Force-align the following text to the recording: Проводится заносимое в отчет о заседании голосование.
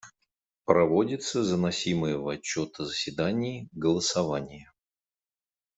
Проводится 0.65 1.43
заносимое 1.43 2.17
в 2.17 2.27
отчет 2.27 2.79
о 2.79 2.85
заседании 2.85 3.69
голосование. 3.71 4.71